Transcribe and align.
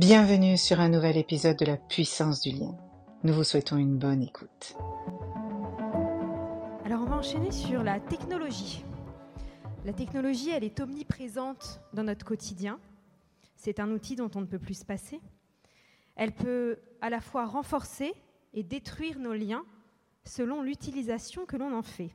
Bienvenue 0.00 0.56
sur 0.56 0.80
un 0.80 0.88
nouvel 0.88 1.18
épisode 1.18 1.58
de 1.58 1.66
la 1.66 1.76
puissance 1.76 2.40
du 2.40 2.52
lien. 2.52 2.74
Nous 3.22 3.34
vous 3.34 3.44
souhaitons 3.44 3.76
une 3.76 3.98
bonne 3.98 4.22
écoute. 4.22 4.74
Alors 6.86 7.02
on 7.02 7.04
va 7.04 7.16
enchaîner 7.16 7.50
sur 7.50 7.82
la 7.82 8.00
technologie. 8.00 8.82
La 9.84 9.92
technologie, 9.92 10.48
elle 10.48 10.64
est 10.64 10.80
omniprésente 10.80 11.82
dans 11.92 12.02
notre 12.02 12.24
quotidien. 12.24 12.80
C'est 13.56 13.78
un 13.78 13.90
outil 13.90 14.16
dont 14.16 14.30
on 14.34 14.40
ne 14.40 14.46
peut 14.46 14.58
plus 14.58 14.78
se 14.78 14.86
passer. 14.86 15.20
Elle 16.16 16.32
peut 16.32 16.78
à 17.02 17.10
la 17.10 17.20
fois 17.20 17.44
renforcer 17.44 18.14
et 18.54 18.62
détruire 18.62 19.18
nos 19.18 19.34
liens 19.34 19.66
selon 20.24 20.62
l'utilisation 20.62 21.44
que 21.44 21.58
l'on 21.58 21.76
en 21.76 21.82
fait. 21.82 22.10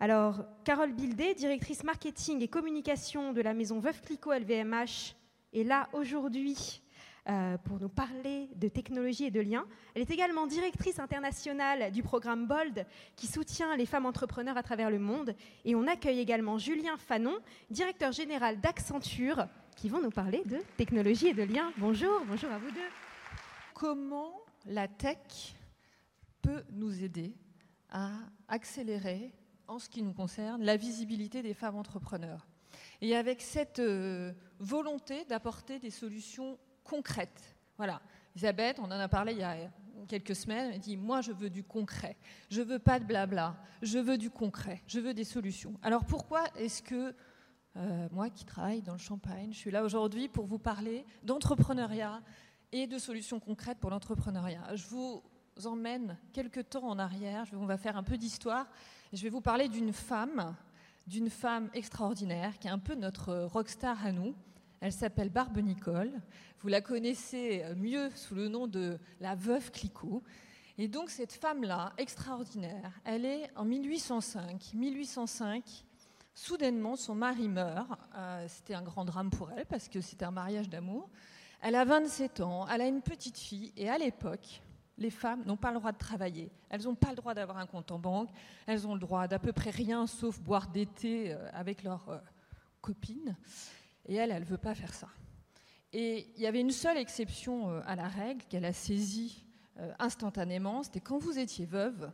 Alors, 0.00 0.44
Carole 0.64 0.94
Bildé, 0.94 1.34
directrice 1.34 1.84
marketing 1.84 2.42
et 2.42 2.48
communication 2.48 3.32
de 3.32 3.40
la 3.40 3.54
maison 3.54 3.78
Veuve 3.78 4.00
Clicquot 4.00 4.32
LVMH, 4.32 5.14
est 5.52 5.64
là 5.64 5.88
aujourd'hui 5.92 6.82
euh, 7.28 7.58
pour 7.58 7.78
nous 7.78 7.90
parler 7.90 8.48
de 8.56 8.68
technologie 8.68 9.24
et 9.24 9.30
de 9.30 9.40
liens. 9.40 9.66
Elle 9.94 10.00
est 10.02 10.10
également 10.10 10.46
directrice 10.46 10.98
internationale 10.98 11.92
du 11.92 12.02
programme 12.02 12.46
BOLD 12.46 12.86
qui 13.16 13.26
soutient 13.26 13.76
les 13.76 13.84
femmes 13.84 14.06
entrepreneurs 14.06 14.56
à 14.56 14.62
travers 14.62 14.90
le 14.90 14.98
monde. 14.98 15.34
Et 15.66 15.74
on 15.74 15.86
accueille 15.86 16.20
également 16.20 16.56
Julien 16.56 16.96
Fanon, 16.96 17.38
directeur 17.70 18.12
général 18.12 18.60
d'Accenture, 18.60 19.46
qui 19.76 19.90
vont 19.90 20.00
nous 20.00 20.10
parler 20.10 20.42
de 20.46 20.58
technologie 20.78 21.28
et 21.28 21.34
de 21.34 21.42
liens. 21.42 21.70
Bonjour, 21.76 22.22
bonjour 22.26 22.50
à 22.50 22.58
vous 22.58 22.70
deux. 22.70 22.80
Comment 23.74 24.32
la 24.64 24.88
tech 24.88 25.54
peut 26.40 26.64
nous 26.72 27.04
aider 27.04 27.34
à 27.90 28.10
accélérer 28.48 29.34
en 29.66 29.78
ce 29.78 29.90
qui 29.90 30.02
nous 30.02 30.14
concerne, 30.14 30.64
la 30.64 30.78
visibilité 30.78 31.42
des 31.42 31.52
femmes 31.52 31.76
entrepreneurs? 31.76 32.46
Et 33.00 33.16
avec 33.16 33.42
cette 33.42 33.78
euh, 33.78 34.32
volonté 34.58 35.24
d'apporter 35.24 35.78
des 35.78 35.90
solutions 35.90 36.58
concrètes. 36.84 37.56
Voilà. 37.76 38.00
Elisabeth, 38.34 38.78
on 38.78 38.84
en 38.84 38.90
a 38.90 39.08
parlé 39.08 39.32
il 39.32 39.38
y 39.38 39.42
a 39.42 39.56
quelques 40.06 40.34
semaines, 40.34 40.72
elle 40.74 40.80
dit 40.80 40.96
Moi, 40.96 41.20
je 41.20 41.32
veux 41.32 41.50
du 41.50 41.64
concret. 41.64 42.16
Je 42.50 42.62
veux 42.62 42.78
pas 42.78 42.98
de 42.98 43.04
blabla. 43.04 43.56
Je 43.82 43.98
veux 43.98 44.18
du 44.18 44.30
concret. 44.30 44.82
Je 44.86 45.00
veux 45.00 45.14
des 45.14 45.24
solutions. 45.24 45.74
Alors 45.82 46.04
pourquoi 46.04 46.44
est-ce 46.56 46.82
que 46.82 47.14
euh, 47.76 48.08
moi 48.10 48.30
qui 48.30 48.44
travaille 48.44 48.82
dans 48.82 48.92
le 48.92 48.98
champagne, 48.98 49.52
je 49.52 49.58
suis 49.58 49.70
là 49.70 49.84
aujourd'hui 49.84 50.28
pour 50.28 50.46
vous 50.46 50.58
parler 50.58 51.04
d'entrepreneuriat 51.22 52.22
et 52.72 52.86
de 52.86 52.98
solutions 52.98 53.40
concrètes 53.40 53.78
pour 53.78 53.90
l'entrepreneuriat? 53.90 54.74
Je 54.74 54.86
vous 54.86 55.22
emmène 55.64 56.16
quelques 56.32 56.68
temps 56.68 56.88
en 56.88 56.98
arrière. 56.98 57.44
On 57.52 57.66
va 57.66 57.76
faire 57.76 57.96
un 57.96 58.02
peu 58.02 58.16
d'histoire. 58.16 58.66
Je 59.12 59.22
vais 59.22 59.30
vous 59.30 59.40
parler 59.40 59.68
d'une 59.68 59.92
femme, 59.92 60.54
d'une 61.08 61.30
femme 61.30 61.70
extraordinaire, 61.72 62.58
qui 62.58 62.68
est 62.68 62.70
un 62.70 62.78
peu 62.78 62.94
notre 62.94 63.34
rockstar 63.44 64.04
à 64.04 64.12
nous. 64.12 64.34
Elle 64.80 64.92
s'appelle 64.92 65.30
Barbe 65.30 65.58
Nicole. 65.58 66.12
Vous 66.60 66.68
la 66.68 66.80
connaissez 66.80 67.64
mieux 67.76 68.10
sous 68.14 68.34
le 68.34 68.48
nom 68.48 68.66
de 68.66 68.98
la 69.20 69.34
veuve 69.34 69.70
Clicquot. 69.70 70.22
Et 70.76 70.86
donc 70.86 71.10
cette 71.10 71.32
femme-là, 71.32 71.92
extraordinaire, 71.98 72.92
elle 73.04 73.24
est 73.24 73.50
en 73.56 73.64
1805. 73.64 74.74
1805, 74.74 75.64
soudainement, 76.34 76.94
son 76.94 77.16
mari 77.16 77.48
meurt. 77.48 77.88
Euh, 78.14 78.44
c'était 78.46 78.74
un 78.74 78.82
grand 78.82 79.04
drame 79.04 79.30
pour 79.30 79.50
elle 79.50 79.66
parce 79.66 79.88
que 79.88 80.00
c'était 80.00 80.24
un 80.24 80.30
mariage 80.30 80.68
d'amour. 80.68 81.08
Elle 81.60 81.74
a 81.74 81.84
27 81.84 82.40
ans, 82.40 82.68
elle 82.68 82.82
a 82.82 82.86
une 82.86 83.02
petite 83.02 83.38
fille 83.38 83.72
et 83.76 83.88
à 83.88 83.98
l'époque, 83.98 84.62
les 84.98 85.10
femmes 85.10 85.44
n'ont 85.44 85.56
pas 85.56 85.70
le 85.70 85.78
droit 85.78 85.92
de 85.92 85.98
travailler. 85.98 86.50
Elles 86.68 86.82
n'ont 86.82 86.94
pas 86.94 87.10
le 87.10 87.16
droit 87.16 87.34
d'avoir 87.34 87.58
un 87.58 87.66
compte 87.66 87.90
en 87.90 87.98
banque. 87.98 88.30
Elles 88.66 88.86
ont 88.86 88.94
le 88.94 89.00
droit 89.00 89.28
d'à 89.28 89.38
peu 89.38 89.52
près 89.52 89.70
rien 89.70 90.06
sauf 90.06 90.40
boire 90.40 90.68
d'été 90.68 91.32
euh, 91.32 91.48
avec 91.52 91.82
leurs 91.82 92.08
euh, 92.08 92.18
copines. 92.80 93.36
Et 94.06 94.16
elle, 94.16 94.30
elle 94.30 94.42
ne 94.42 94.48
veut 94.48 94.58
pas 94.58 94.74
faire 94.74 94.92
ça. 94.92 95.08
Et 95.92 96.26
il 96.36 96.42
y 96.42 96.46
avait 96.46 96.60
une 96.60 96.70
seule 96.70 96.98
exception 96.98 97.70
euh, 97.70 97.80
à 97.86 97.96
la 97.96 98.08
règle 98.08 98.44
qu'elle 98.48 98.64
a 98.64 98.72
saisie 98.72 99.44
instantanément, 100.00 100.82
c'était 100.82 100.98
quand 100.98 101.18
vous 101.18 101.38
étiez 101.38 101.64
veuve, 101.64 102.10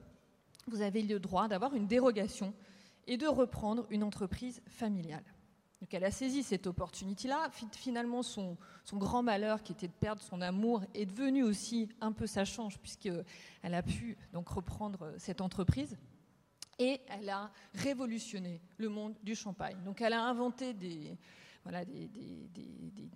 vous 0.67 0.83
avez 0.83 1.01
le 1.01 1.19
droit 1.19 1.49
d'avoir 1.49 1.75
une 1.75 1.87
dérogation 1.87 2.53
et 3.07 3.17
de 3.17 3.27
reprendre 3.27 3.87
une 3.89 4.05
entreprise 4.05 4.61
familiale. 4.67 5.25
Donc 5.85 5.93
elle 5.93 6.05
a 6.05 6.11
saisi 6.11 6.43
cette 6.43 6.67
opportunité-là. 6.67 7.51
Finalement, 7.73 8.23
son, 8.23 8.57
grand 8.95 9.23
malheur, 9.23 9.63
qui 9.63 9.73
était 9.73 9.87
de 9.87 9.93
perdre 9.93 10.23
son 10.23 10.41
amour, 10.41 10.83
est 10.95 11.05
devenu 11.05 11.43
aussi 11.43 11.91
un 12.01 12.13
peu 12.13 12.27
sa 12.27 12.47
chance, 12.47 12.79
puisqu'elle 12.79 13.25
a 13.63 13.83
pu 13.83 14.17
donc 14.33 14.49
reprendre 14.49 15.03
euh, 15.03 15.15
cette 15.19 15.43
entreprise. 15.43 15.99
Et 16.79 17.03
elle 17.07 17.29
a 17.29 17.51
révolutionné 17.75 18.63
le 18.79 18.89
monde 18.89 19.15
du 19.23 19.35
champagne. 19.35 19.77
Donc 19.85 20.01
elle 20.01 20.15
a 20.15 20.23
inventé 20.23 20.73
des, 20.73 21.19
voilà, 21.65 21.85
des, 21.85 22.09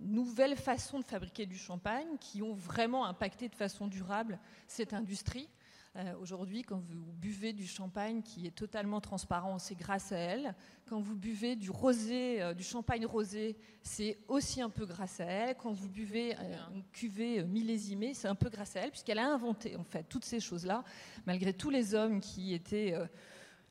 nouvelles 0.01 0.55
façons 0.55 0.99
de 0.99 1.05
fabriquer 1.05 1.47
du 1.47 1.57
champagne 1.57 2.19
qui 2.19 2.43
ont 2.43 2.53
vraiment 2.53 3.03
impacté 3.07 3.49
de 3.49 3.55
façon 3.55 3.87
durable 3.87 4.37
cette 4.67 4.93
industrie. 4.93 5.49
Euh, 5.95 6.13
aujourd'hui, 6.21 6.61
quand 6.61 6.77
vous 6.77 7.11
buvez 7.13 7.51
du 7.51 7.65
champagne 7.65 8.21
qui 8.21 8.45
est 8.45 8.55
totalement 8.55 9.01
transparent, 9.01 9.57
c'est 9.57 9.75
grâce 9.75 10.11
à 10.11 10.17
elle. 10.17 10.55
Quand 10.87 10.99
vous 10.99 11.15
buvez 11.15 11.55
du 11.55 11.71
rosé, 11.71 12.41
euh, 12.41 12.53
du 12.53 12.63
champagne 12.63 13.05
rosé, 13.07 13.57
c'est 13.81 14.19
aussi 14.27 14.61
un 14.61 14.69
peu 14.69 14.85
grâce 14.85 15.19
à 15.19 15.25
elle. 15.25 15.55
Quand 15.55 15.73
vous 15.73 15.89
buvez 15.89 16.35
euh, 16.35 16.55
une 16.75 16.83
cuvée 16.91 17.43
millésimée, 17.43 18.13
c'est 18.13 18.27
un 18.27 18.35
peu 18.35 18.49
grâce 18.49 18.75
à 18.75 18.81
elle, 18.81 18.91
puisqu'elle 18.91 19.17
a 19.17 19.27
inventé 19.27 19.75
en 19.77 19.83
fait 19.83 20.03
toutes 20.03 20.25
ces 20.25 20.39
choses-là, 20.39 20.83
malgré 21.25 21.53
tous 21.53 21.71
les 21.71 21.95
hommes 21.95 22.21
qui 22.21 22.53
étaient 22.53 22.93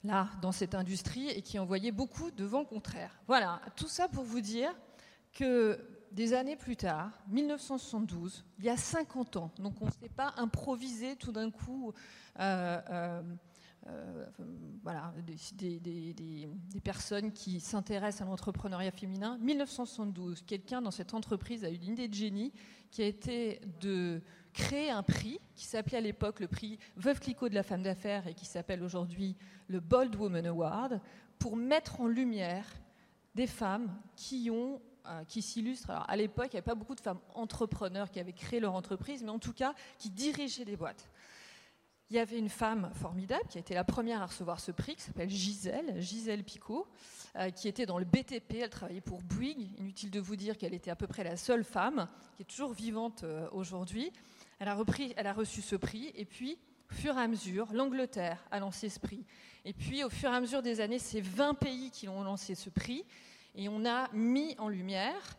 là 0.03 0.29
dans 0.43 0.53
cette 0.53 0.75
industrie 0.75 1.29
et 1.31 1.43
qui 1.43 1.59
envoyaient 1.59 1.93
beaucoup 1.93 2.33
de 2.33 2.45
vent 2.45 2.65
contraire. 2.65 3.21
Voilà, 3.29 3.61
tout 3.77 3.89
ça 3.89 4.09
pour 4.09 4.25
vous 4.25 4.41
dire 4.41 4.75
que 5.33 5.79
des 6.12 6.32
années 6.32 6.56
plus 6.56 6.76
tard, 6.76 7.10
1972, 7.28 8.44
il 8.58 8.64
y 8.64 8.69
a 8.69 8.76
50 8.76 9.36
ans, 9.36 9.50
donc 9.58 9.74
on 9.80 9.86
ne 9.86 9.91
s'est 9.91 10.08
pas 10.08 10.34
improvisé 10.36 11.16
tout 11.16 11.32
d'un 11.32 11.50
coup 11.50 11.92
euh, 12.38 12.80
euh, 12.91 13.22
euh, 13.86 14.26
voilà, 14.82 15.14
des, 15.24 16.48
personnes 16.82 17.32
qui 17.32 17.60
s'intéressent 17.60 18.26
à 18.26 18.30
l'entrepreneuriat 18.30 18.91
féminin. 18.91 19.38
1972, 19.41 20.42
quelqu'un 20.42 20.82
dans 20.82 20.91
cette 20.91 21.14
entreprise 21.14 21.64
a 21.64 21.70
eu 21.70 21.76
une 21.76 21.92
idée 21.92 22.08
de 22.08 22.14
génie 22.14 22.52
qui 22.90 23.02
a 23.02 23.06
été 23.06 23.60
de 23.80 24.20
créer 24.52 24.90
un 24.90 25.02
prix 25.02 25.38
qui 25.54 25.64
s'appelait 25.64 25.98
à 25.98 26.02
l'époque 26.02 26.40
le 26.40 26.48
prix 26.48 26.78
Veuve 26.96 27.20
Clicquot 27.20 27.48
de 27.48 27.54
la 27.54 27.62
femme 27.62 27.82
d'affaires 27.82 28.26
et 28.26 28.34
qui 28.34 28.46
s'appelle 28.46 28.82
aujourd'hui 28.82 29.36
le 29.69 29.80
Bold 29.80 30.14
Woman 30.16 30.46
Award 30.46 31.00
pour 31.38 31.56
mettre 31.56 32.00
en 32.00 32.06
lumière 32.06 32.66
des 33.34 33.46
femmes 33.46 33.94
qui 34.16 34.50
ont 34.50 34.80
euh, 35.08 35.24
qui 35.24 35.42
s'illustre. 35.42 35.91
Alors, 35.91 36.08
à 36.08 36.16
l'époque, 36.16 36.48
il 36.52 36.56
n'y 36.56 36.58
avait 36.58 36.62
pas 36.62 36.74
beaucoup 36.74 36.94
de 36.94 37.00
femmes 37.00 37.20
entrepreneurs 37.34 38.10
qui 38.10 38.20
avaient 38.20 38.32
créé 38.32 38.60
leur 38.60 38.74
entreprise, 38.74 39.22
mais 39.22 39.30
en 39.30 39.38
tout 39.38 39.52
cas, 39.52 39.74
qui 39.98 40.10
dirigeaient 40.10 40.64
des 40.64 40.76
boîtes. 40.76 41.08
Il 42.10 42.16
y 42.16 42.20
avait 42.20 42.38
une 42.38 42.48
femme 42.48 42.91
formidable 42.94 43.44
qui 43.50 43.58
a 43.58 43.60
été 43.60 43.74
la 43.74 43.84
première 43.84 44.22
à 44.22 44.26
recevoir 44.26 44.60
ce 44.60 44.70
prix, 44.70 44.96
qui 44.96 45.02
s'appelle 45.02 45.28
Gisèle, 45.28 46.00
Gisèle 46.00 46.42
Picot, 46.42 46.86
euh, 47.36 47.50
qui 47.50 47.69
était 47.69 47.84
dans 47.84 47.98
le 47.98 48.06
BTP, 48.06 48.54
elle 48.62 48.70
travaillait 48.70 49.02
pour 49.02 49.22
Bouygues. 49.22 49.78
Inutile 49.78 50.10
de 50.10 50.19
vous 50.19 50.34
dire 50.34 50.56
qu'elle 50.56 50.72
était 50.72 50.91
à 50.91 50.96
peu 50.96 51.06
près 51.06 51.22
la 51.22 51.36
seule 51.36 51.64
femme, 51.64 52.08
qui 52.36 52.42
est 52.42 52.46
toujours 52.46 52.72
vivante 52.72 53.25
euh, 53.25 53.46
aujourd'hui. 53.52 54.10
Elle 54.58 54.69
a, 54.69 54.75
repris, 54.75 55.12
elle 55.19 55.26
a 55.26 55.34
reçu 55.34 55.60
ce 55.60 55.76
prix, 55.76 56.10
et 56.14 56.25
puis, 56.25 56.58
au 56.90 56.94
fur 56.94 57.19
et 57.19 57.20
à 57.20 57.28
mesure, 57.28 57.70
l'Angleterre 57.75 58.42
a 58.50 58.58
lancé 58.58 58.88
ce 58.88 58.98
prix. 58.98 59.26
Et 59.66 59.75
puis, 59.75 60.02
au 60.02 60.08
fur 60.08 60.32
et 60.32 60.34
à 60.34 60.40
mesure 60.40 60.62
des 60.62 60.80
années, 60.80 60.98
c'est 60.98 61.20
20 61.20 61.54
pays 61.54 61.90
qui 61.90 62.08
ont 62.08 62.22
lancé 62.22 62.54
ce 62.54 62.70
prix. 62.70 63.04
Et 63.54 63.69
on 63.69 63.84
a 63.84 64.09
mis 64.12 64.54
en 64.59 64.69
lumière 64.69 65.36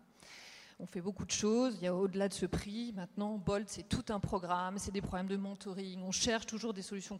On 0.80 0.86
fait 0.86 1.00
beaucoup 1.00 1.24
de 1.24 1.32
choses. 1.32 1.76
Il 1.80 1.84
y 1.84 1.88
a 1.88 1.94
au-delà 1.94 2.28
de 2.28 2.34
ce 2.34 2.46
prix, 2.46 2.92
maintenant, 2.94 3.36
Bolt, 3.36 3.68
c'est 3.68 3.88
tout 3.88 4.04
un 4.10 4.20
programme, 4.20 4.78
c'est 4.78 4.92
des 4.92 5.00
problèmes 5.00 5.26
de 5.26 5.36
mentoring. 5.36 6.00
On 6.04 6.12
cherche 6.12 6.46
toujours 6.46 6.72
des 6.72 6.82
solutions 6.82 7.18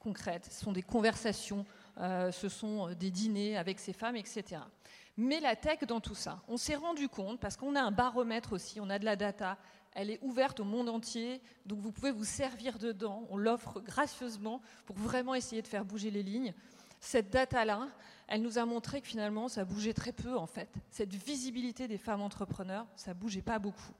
concrètes. 0.00 0.48
Ce 0.50 0.64
sont 0.64 0.72
des 0.72 0.82
conversations, 0.82 1.64
euh, 1.98 2.32
ce 2.32 2.48
sont 2.48 2.88
euh, 2.88 2.94
des 2.96 3.12
dîners 3.12 3.56
avec 3.56 3.78
ces 3.78 3.92
femmes, 3.92 4.16
etc. 4.16 4.62
Mais 5.16 5.38
la 5.38 5.54
tech 5.54 5.84
dans 5.86 6.00
tout 6.00 6.16
ça, 6.16 6.42
on 6.48 6.56
s'est 6.56 6.74
rendu 6.74 7.08
compte, 7.08 7.38
parce 7.38 7.56
qu'on 7.56 7.76
a 7.76 7.80
un 7.80 7.92
baromètre 7.92 8.52
aussi, 8.52 8.80
on 8.80 8.90
a 8.90 8.98
de 8.98 9.04
la 9.04 9.14
data, 9.14 9.58
elle 9.94 10.10
est 10.10 10.18
ouverte 10.22 10.58
au 10.58 10.64
monde 10.64 10.88
entier, 10.88 11.40
donc 11.66 11.78
vous 11.78 11.92
pouvez 11.92 12.10
vous 12.10 12.24
servir 12.24 12.78
dedans, 12.78 13.26
on 13.30 13.36
l'offre 13.36 13.80
gracieusement 13.80 14.60
pour 14.86 14.96
vraiment 14.96 15.34
essayer 15.34 15.62
de 15.62 15.68
faire 15.68 15.84
bouger 15.84 16.10
les 16.10 16.22
lignes. 16.24 16.52
Cette 17.04 17.30
data-là, 17.30 17.88
elle 18.28 18.42
nous 18.42 18.58
a 18.58 18.64
montré 18.64 19.00
que 19.00 19.08
finalement, 19.08 19.48
ça 19.48 19.64
bougeait 19.64 19.92
très 19.92 20.12
peu 20.12 20.38
en 20.38 20.46
fait. 20.46 20.72
Cette 20.88 21.12
visibilité 21.12 21.88
des 21.88 21.98
femmes 21.98 22.22
entrepreneurs, 22.22 22.86
ça 22.94 23.12
bougeait 23.12 23.42
pas 23.42 23.58
beaucoup. 23.58 23.92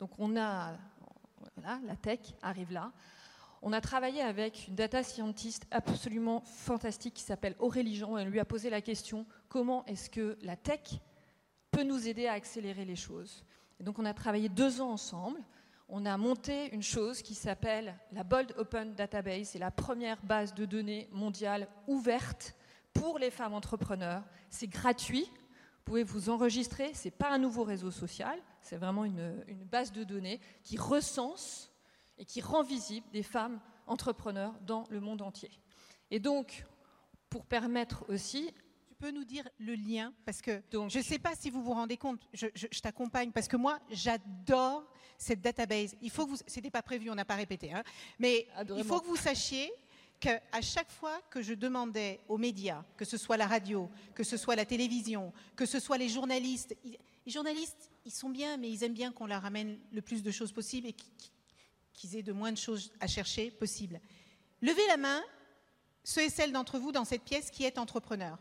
Donc 0.00 0.18
on 0.18 0.38
a, 0.38 0.72
voilà, 1.54 1.78
la 1.84 1.96
tech 1.96 2.20
arrive 2.40 2.72
là. 2.72 2.92
On 3.60 3.74
a 3.74 3.82
travaillé 3.82 4.22
avec 4.22 4.68
une 4.68 4.74
data 4.74 5.02
scientist 5.02 5.66
absolument 5.70 6.40
fantastique 6.40 7.12
qui 7.12 7.22
s'appelle 7.22 7.56
Aurélie 7.58 7.94
Jean. 7.94 8.16
Elle 8.16 8.28
lui 8.28 8.40
a 8.40 8.46
posé 8.46 8.70
la 8.70 8.80
question 8.80 9.26
comment 9.50 9.84
est-ce 9.84 10.08
que 10.08 10.38
la 10.40 10.56
tech 10.56 10.98
peut 11.70 11.82
nous 11.82 12.08
aider 12.08 12.26
à 12.26 12.32
accélérer 12.32 12.86
les 12.86 12.96
choses? 12.96 13.44
Et 13.78 13.84
Donc 13.84 13.98
on 13.98 14.06
a 14.06 14.14
travaillé 14.14 14.48
deux 14.48 14.80
ans 14.80 14.92
ensemble. 14.92 15.40
On 15.88 16.04
a 16.04 16.16
monté 16.16 16.74
une 16.74 16.82
chose 16.82 17.22
qui 17.22 17.34
s'appelle 17.34 17.96
la 18.10 18.24
Bold 18.24 18.52
Open 18.58 18.94
Database. 18.94 19.50
C'est 19.50 19.60
la 19.60 19.70
première 19.70 20.20
base 20.22 20.52
de 20.52 20.64
données 20.64 21.08
mondiale 21.12 21.68
ouverte 21.86 22.56
pour 22.92 23.20
les 23.20 23.30
femmes 23.30 23.54
entrepreneurs. 23.54 24.24
C'est 24.50 24.66
gratuit. 24.66 25.24
Vous 25.24 25.84
pouvez 25.84 26.02
vous 26.02 26.28
enregistrer. 26.28 26.92
Ce 26.94 27.04
n'est 27.04 27.12
pas 27.12 27.30
un 27.30 27.38
nouveau 27.38 27.62
réseau 27.62 27.92
social. 27.92 28.36
C'est 28.60 28.76
vraiment 28.76 29.04
une, 29.04 29.44
une 29.46 29.62
base 29.62 29.92
de 29.92 30.02
données 30.02 30.40
qui 30.64 30.76
recense 30.76 31.70
et 32.18 32.24
qui 32.24 32.40
rend 32.40 32.64
visible 32.64 33.06
des 33.12 33.22
femmes 33.22 33.60
entrepreneurs 33.86 34.54
dans 34.62 34.84
le 34.90 34.98
monde 35.00 35.22
entier. 35.22 35.52
Et 36.10 36.18
donc, 36.18 36.66
pour 37.30 37.46
permettre 37.46 38.04
aussi 38.08 38.52
peux 38.98 39.10
nous 39.10 39.24
dire 39.24 39.48
le 39.58 39.74
lien? 39.74 40.12
Parce 40.24 40.40
que 40.42 40.62
donc, 40.70 40.90
je 40.90 40.98
ne 40.98 41.02
sais 41.04 41.18
pas 41.18 41.34
si 41.34 41.50
vous 41.50 41.62
vous 41.62 41.72
rendez 41.72 41.96
compte, 41.96 42.20
je, 42.32 42.46
je, 42.54 42.66
je 42.70 42.80
t'accompagne, 42.80 43.30
parce 43.32 43.48
que 43.48 43.56
moi, 43.56 43.78
j'adore 43.90 44.84
cette 45.18 45.40
database. 45.40 45.94
Il 46.02 46.10
faut 46.10 46.26
que 46.26 46.30
vous, 46.32 46.38
c'était 46.46 46.70
pas 46.70 46.82
prévu, 46.82 47.10
on 47.10 47.14
n'a 47.14 47.24
pas 47.24 47.36
répété, 47.36 47.72
hein, 47.72 47.82
mais 48.18 48.46
Adorement. 48.54 48.82
il 48.82 48.86
faut 48.86 49.00
que 49.00 49.06
vous 49.06 49.16
sachiez 49.16 49.70
qu'à 50.18 50.40
chaque 50.62 50.90
fois 50.90 51.20
que 51.30 51.42
je 51.42 51.52
demandais 51.54 52.20
aux 52.28 52.38
médias, 52.38 52.84
que 52.96 53.04
ce 53.04 53.16
soit 53.18 53.36
la 53.36 53.46
radio, 53.46 53.90
que 54.14 54.24
ce 54.24 54.36
soit 54.36 54.56
la 54.56 54.64
télévision, 54.64 55.32
que 55.54 55.66
ce 55.66 55.78
soit 55.78 55.98
les 55.98 56.08
journalistes, 56.08 56.74
les 56.84 57.32
journalistes, 57.32 57.90
ils 58.04 58.12
sont 58.12 58.30
bien, 58.30 58.56
mais 58.56 58.70
ils 58.70 58.82
aiment 58.82 58.94
bien 58.94 59.12
qu'on 59.12 59.26
leur 59.26 59.44
amène 59.44 59.78
le 59.92 60.00
plus 60.00 60.22
de 60.22 60.30
choses 60.30 60.52
possible 60.52 60.86
et 60.86 60.94
qu'ils 61.92 62.16
aient 62.16 62.22
de 62.22 62.32
moins 62.32 62.52
de 62.52 62.56
choses 62.58 62.92
à 63.00 63.06
chercher 63.06 63.50
possible. 63.50 64.00
Levez 64.62 64.86
la 64.88 64.96
main, 64.96 65.22
ceux 66.02 66.22
et 66.22 66.30
celles 66.30 66.52
d'entre 66.52 66.78
vous 66.78 66.92
dans 66.92 67.04
cette 67.04 67.22
pièce 67.22 67.50
qui 67.50 67.64
est 67.64 67.78
entrepreneur. 67.78 68.38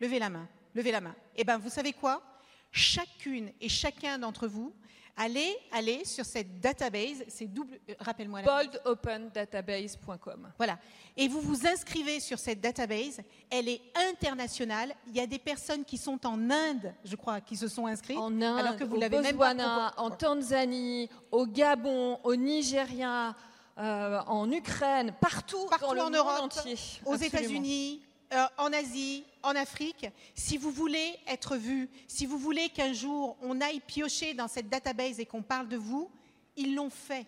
Levez 0.00 0.18
la 0.18 0.28
main, 0.30 0.48
levez 0.74 0.92
la 0.92 1.00
main. 1.00 1.14
Eh 1.34 1.44
bien, 1.44 1.58
vous 1.58 1.70
savez 1.70 1.92
quoi? 1.92 2.22
Chacune 2.70 3.50
et 3.60 3.68
chacun 3.68 4.18
d'entre 4.18 4.46
vous, 4.46 4.74
allez, 5.16 5.56
allez 5.72 6.04
sur 6.04 6.24
cette 6.24 6.60
database, 6.60 7.24
c'est 7.28 7.46
double, 7.46 7.78
euh, 7.88 7.94
rappelle-moi 8.00 8.42
la 8.42 8.64
boldopendatabase.com. 8.64 10.52
Voilà. 10.58 10.78
Et 11.16 11.28
vous 11.28 11.40
vous 11.40 11.66
inscrivez 11.66 12.20
sur 12.20 12.38
cette 12.38 12.60
database, 12.60 13.20
elle 13.50 13.68
est 13.68 13.80
internationale. 14.10 14.94
Il 15.06 15.16
y 15.16 15.20
a 15.20 15.26
des 15.26 15.38
personnes 15.38 15.84
qui 15.84 15.96
sont 15.96 16.26
en 16.26 16.50
Inde, 16.50 16.92
je 17.04 17.16
crois, 17.16 17.40
qui 17.40 17.56
se 17.56 17.68
sont 17.68 17.86
inscrites. 17.86 18.18
En 18.18 18.42
Inde, 18.42 18.60
alors 18.60 18.76
que 18.76 18.84
vous 18.84 18.96
l'avez 18.96 19.20
même 19.20 19.38
pas 19.38 19.94
en 19.96 20.10
Tanzanie, 20.10 21.08
au 21.30 21.46
Gabon, 21.46 22.20
au 22.22 22.36
Nigeria, 22.36 23.34
euh, 23.78 24.20
en 24.26 24.50
Ukraine, 24.50 25.12
partout, 25.20 25.66
partout 25.70 25.86
dans 25.86 25.94
le 25.94 26.00
en 26.00 26.04
monde 26.04 26.14
Europe, 26.16 26.40
entier. 26.42 26.76
aux 27.04 27.16
États-Unis, 27.16 28.02
euh, 28.32 28.44
en 28.58 28.72
Asie, 28.72 29.24
en 29.42 29.54
Afrique, 29.54 30.06
si 30.34 30.56
vous 30.56 30.70
voulez 30.70 31.16
être 31.28 31.56
vu, 31.56 31.88
si 32.08 32.26
vous 32.26 32.38
voulez 32.38 32.68
qu'un 32.70 32.92
jour 32.92 33.36
on 33.40 33.60
aille 33.60 33.80
piocher 33.80 34.34
dans 34.34 34.48
cette 34.48 34.68
database 34.68 35.20
et 35.20 35.26
qu'on 35.26 35.42
parle 35.42 35.68
de 35.68 35.76
vous, 35.76 36.10
ils 36.56 36.74
l'ont 36.74 36.90
fait. 36.90 37.26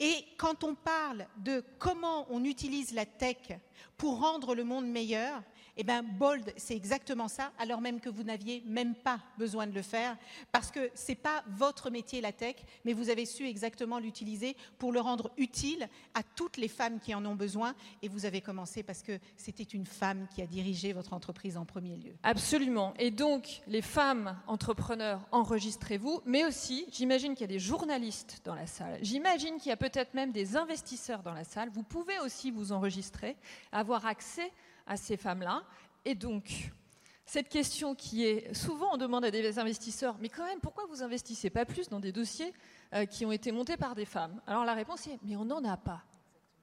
Et 0.00 0.24
quand 0.38 0.64
on 0.64 0.74
parle 0.74 1.26
de 1.36 1.62
comment 1.78 2.26
on 2.30 2.44
utilise 2.44 2.94
la 2.94 3.04
tech 3.04 3.36
pour 3.96 4.20
rendre 4.20 4.54
le 4.54 4.64
monde 4.64 4.86
meilleur, 4.86 5.42
eh 5.78 5.84
bien, 5.84 6.02
Bold, 6.02 6.52
c'est 6.56 6.74
exactement 6.74 7.28
ça, 7.28 7.52
alors 7.56 7.80
même 7.80 8.00
que 8.00 8.08
vous 8.08 8.24
n'aviez 8.24 8.64
même 8.66 8.96
pas 8.96 9.20
besoin 9.38 9.68
de 9.68 9.72
le 9.72 9.82
faire, 9.82 10.16
parce 10.50 10.72
que 10.72 10.90
ce 10.94 11.12
n'est 11.12 11.16
pas 11.16 11.44
votre 11.48 11.88
métier, 11.88 12.20
la 12.20 12.32
tech, 12.32 12.56
mais 12.84 12.92
vous 12.92 13.10
avez 13.10 13.24
su 13.24 13.46
exactement 13.46 14.00
l'utiliser 14.00 14.56
pour 14.78 14.90
le 14.90 14.98
rendre 15.00 15.30
utile 15.36 15.88
à 16.14 16.24
toutes 16.34 16.56
les 16.56 16.66
femmes 16.66 16.98
qui 16.98 17.14
en 17.14 17.24
ont 17.24 17.36
besoin, 17.36 17.76
et 18.02 18.08
vous 18.08 18.26
avez 18.26 18.40
commencé 18.40 18.82
parce 18.82 19.02
que 19.02 19.20
c'était 19.36 19.62
une 19.62 19.86
femme 19.86 20.26
qui 20.34 20.42
a 20.42 20.46
dirigé 20.46 20.92
votre 20.92 21.12
entreprise 21.12 21.56
en 21.56 21.64
premier 21.64 21.96
lieu. 21.96 22.14
Absolument. 22.24 22.92
Et 22.98 23.12
donc, 23.12 23.62
les 23.68 23.82
femmes 23.82 24.36
entrepreneurs, 24.48 25.20
enregistrez-vous, 25.30 26.22
mais 26.26 26.44
aussi, 26.44 26.86
j'imagine 26.90 27.34
qu'il 27.34 27.42
y 27.42 27.44
a 27.44 27.54
des 27.54 27.60
journalistes 27.60 28.40
dans 28.44 28.56
la 28.56 28.66
salle, 28.66 28.98
j'imagine 29.00 29.58
qu'il 29.58 29.70
y 29.70 29.72
a 29.72 29.76
peut-être 29.76 30.14
même 30.14 30.32
des 30.32 30.56
investisseurs 30.56 31.22
dans 31.22 31.34
la 31.34 31.44
salle, 31.44 31.68
vous 31.70 31.84
pouvez 31.84 32.18
aussi 32.18 32.50
vous 32.50 32.72
enregistrer, 32.72 33.36
avoir 33.70 34.04
accès 34.04 34.50
à 34.88 34.96
ces 34.96 35.16
femmes-là. 35.16 35.62
Et 36.04 36.14
donc, 36.14 36.72
cette 37.26 37.48
question 37.48 37.94
qui 37.94 38.24
est 38.24 38.52
souvent 38.54 38.94
on 38.94 38.96
demande 38.96 39.24
à 39.24 39.30
des 39.30 39.58
investisseurs, 39.58 40.16
mais 40.20 40.28
quand 40.28 40.46
même, 40.46 40.60
pourquoi 40.60 40.86
vous 40.88 41.02
investissez 41.02 41.50
pas 41.50 41.64
plus 41.64 41.88
dans 41.88 42.00
des 42.00 42.10
dossiers 42.10 42.52
euh, 42.94 43.04
qui 43.04 43.26
ont 43.26 43.32
été 43.32 43.52
montés 43.52 43.76
par 43.76 43.94
des 43.94 44.06
femmes? 44.06 44.40
Alors 44.46 44.64
la 44.64 44.74
réponse 44.74 45.06
est, 45.06 45.18
mais 45.22 45.36
on 45.36 45.44
n'en 45.44 45.62
a 45.64 45.76
pas. 45.76 46.02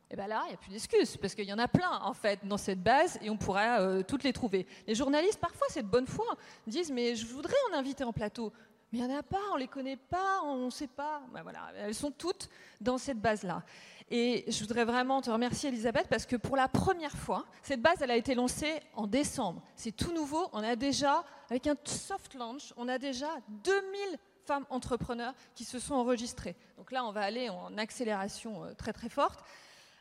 Et 0.09 0.15
bien 0.15 0.27
là, 0.27 0.41
il 0.45 0.49
n'y 0.49 0.53
a 0.53 0.57
plus 0.57 0.71
d'excuses, 0.71 1.17
parce 1.17 1.33
qu'il 1.33 1.45
y 1.45 1.53
en 1.53 1.59
a 1.59 1.67
plein, 1.67 1.99
en 2.01 2.13
fait, 2.13 2.39
dans 2.45 2.57
cette 2.57 2.81
base, 2.81 3.17
et 3.21 3.29
on 3.29 3.37
pourra 3.37 3.79
euh, 3.79 4.03
toutes 4.03 4.23
les 4.23 4.33
trouver. 4.33 4.67
Les 4.87 4.95
journalistes, 4.95 5.39
parfois, 5.39 5.67
c'est 5.69 5.81
de 5.81 5.87
bonne 5.87 6.05
foi, 6.05 6.25
disent, 6.67 6.91
mais 6.91 7.15
je 7.15 7.25
voudrais 7.25 7.55
en 7.71 7.77
inviter 7.77 8.03
en 8.03 8.13
plateau. 8.13 8.53
Il 8.95 9.05
n'y 9.05 9.13
en 9.13 9.17
a 9.17 9.23
pas, 9.23 9.41
on 9.51 9.55
ne 9.55 9.59
les 9.59 9.67
connaît 9.67 9.97
pas, 9.97 10.41
on 10.45 10.67
ne 10.67 10.69
sait 10.69 10.87
pas. 10.87 11.21
Voilà, 11.43 11.69
elles 11.75 11.93
sont 11.93 12.11
toutes 12.11 12.47
dans 12.79 12.97
cette 12.97 13.19
base-là. 13.19 13.61
Et 14.09 14.45
je 14.47 14.57
voudrais 14.61 14.85
vraiment 14.85 15.21
te 15.21 15.29
remercier, 15.29 15.67
Elisabeth, 15.67 16.07
parce 16.07 16.25
que 16.25 16.37
pour 16.37 16.55
la 16.55 16.69
première 16.69 17.11
fois, 17.11 17.45
cette 17.61 17.81
base, 17.81 18.01
elle 18.01 18.11
a 18.11 18.15
été 18.15 18.35
lancée 18.35 18.79
en 18.93 19.05
décembre. 19.05 19.61
C'est 19.75 19.91
tout 19.91 20.13
nouveau. 20.13 20.47
On 20.53 20.63
a 20.63 20.77
déjà, 20.77 21.25
avec 21.49 21.67
un 21.67 21.75
soft 21.83 22.35
launch, 22.35 22.71
on 22.77 22.87
a 22.87 22.97
déjà 22.97 23.27
2000 23.49 24.17
femmes 24.45 24.65
entrepreneurs 24.69 25.33
qui 25.55 25.65
se 25.65 25.77
sont 25.77 25.95
enregistrées. 25.95 26.55
Donc 26.77 26.93
là, 26.93 27.03
on 27.03 27.11
va 27.11 27.23
aller 27.23 27.49
en 27.49 27.77
accélération 27.77 28.63
euh, 28.63 28.73
très 28.75 28.93
très 28.93 29.09
forte. 29.09 29.43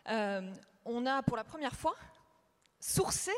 Euh, 0.08 0.52
on 0.84 1.04
a 1.04 1.20
pour 1.24 1.36
la 1.36 1.42
première 1.42 1.74
fois 1.74 1.96
sourcé 2.78 3.32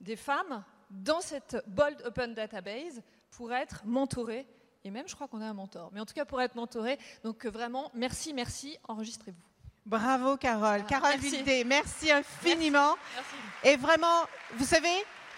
des 0.00 0.14
femmes 0.14 0.62
dans 0.88 1.20
cette 1.20 1.56
Bold 1.66 2.00
Open 2.04 2.32
Database 2.32 3.02
pour 3.32 3.52
être 3.52 3.84
mentorées. 3.84 4.46
Et 4.84 4.90
même, 4.90 5.08
je 5.08 5.14
crois 5.14 5.28
qu'on 5.28 5.40
a 5.40 5.46
un 5.46 5.54
mentor. 5.54 5.90
Mais 5.92 6.00
en 6.00 6.04
tout 6.04 6.14
cas, 6.14 6.26
pour 6.26 6.40
être 6.42 6.54
mentorées. 6.54 6.98
Donc 7.22 7.46
vraiment, 7.46 7.90
merci, 7.94 8.34
merci, 8.34 8.76
enregistrez-vous. 8.86 9.40
Bravo 9.86 10.36
Carole. 10.36 10.80
Ah, 10.82 10.88
Carole 10.88 11.18
Vildé, 11.18 11.64
merci 11.64 12.10
infiniment. 12.10 12.94
Merci. 13.14 13.34
Et 13.64 13.76
vraiment, 13.76 14.24
vous 14.56 14.64
savez, 14.64 14.88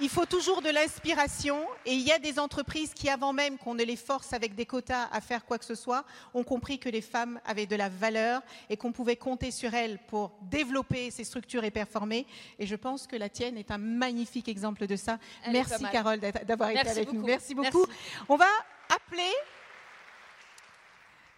il 0.01 0.09
faut 0.09 0.27
toujours 0.27 0.63
de 0.63 0.69
l'inspiration 0.69 1.67
et 1.85 1.95
il 1.95 2.03
y 2.03 2.13
a 2.13 2.19
des 2.19 2.39
entreprises 2.39 2.93
qui, 2.93 3.09
avant 3.09 3.33
même 3.33 3.57
qu'on 3.57 3.75
ne 3.75 3.83
les 3.83 3.97
force 3.97 4.33
avec 4.33 4.55
des 4.55 4.67
quotas 4.67 5.09
à 5.11 5.21
faire 5.21 5.45
quoi 5.45 5.59
que 5.59 5.65
ce 5.65 5.75
soit, 5.75 6.05
ont 6.35 6.45
compris 6.45 6.79
que 6.79 6.89
les 6.89 7.01
femmes 7.01 7.41
avaient 7.45 7.67
de 7.67 7.77
la 7.77 7.89
valeur 7.89 8.43
et 8.69 8.77
qu'on 8.77 8.93
pouvait 8.93 9.17
compter 9.17 9.51
sur 9.51 9.75
elles 9.75 9.99
pour 10.07 10.33
développer 10.43 11.11
ces 11.11 11.25
structures 11.25 11.65
et 11.65 11.71
performer. 11.71 12.27
Et 12.59 12.67
je 12.67 12.77
pense 12.77 13.07
que 13.07 13.17
la 13.17 13.29
tienne 13.29 13.57
est 13.57 13.71
un 13.71 13.79
magnifique 13.79 14.49
exemple 14.49 14.87
de 14.87 14.97
ça. 14.97 15.19
Elle 15.45 15.53
merci 15.53 15.85
Carole 15.91 16.21
d'avoir 16.21 16.71
été 16.71 16.89
avec 16.89 17.07
beaucoup. 17.07 17.17
nous. 17.17 17.27
Merci 17.27 17.55
beaucoup. 17.55 17.87
Merci. 17.87 18.25
On 18.29 18.37
va 18.37 18.47
appeler 18.89 19.33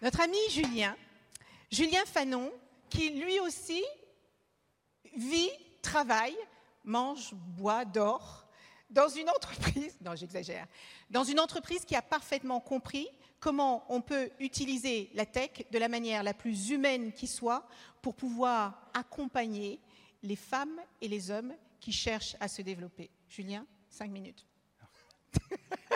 notre 0.02 0.20
ami 0.20 0.38
Julien. 0.50 0.96
Julien 1.70 2.04
Fanon, 2.06 2.52
qui 2.88 3.10
lui 3.10 3.40
aussi 3.40 3.82
vit, 5.16 5.50
travaille, 5.82 6.36
mange, 6.84 7.34
boit, 7.34 7.84
dort 7.84 8.46
dans 8.90 9.08
une 9.08 9.28
entreprise, 9.28 9.96
non 10.00 10.16
j'exagère, 10.16 10.66
dans 11.10 11.24
une 11.24 11.40
entreprise 11.40 11.84
qui 11.84 11.94
a 11.94 12.02
parfaitement 12.02 12.60
compris 12.60 13.06
comment 13.40 13.84
on 13.88 14.00
peut 14.00 14.30
utiliser 14.40 15.10
la 15.14 15.26
tech 15.26 15.50
de 15.70 15.78
la 15.78 15.88
manière 15.88 16.22
la 16.22 16.34
plus 16.34 16.70
humaine 16.70 17.12
qui 17.12 17.26
soit 17.26 17.66
pour 18.02 18.14
pouvoir 18.14 18.90
accompagner 18.94 19.80
les 20.22 20.36
femmes 20.36 20.80
et 21.00 21.08
les 21.08 21.30
hommes 21.30 21.54
qui 21.80 21.92
cherchent 21.92 22.36
à 22.40 22.48
se 22.48 22.62
développer. 22.62 23.10
Julien, 23.28 23.66
cinq 23.88 24.10
minutes. 24.10 24.46